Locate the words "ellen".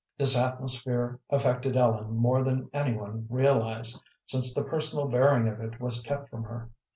1.77-2.15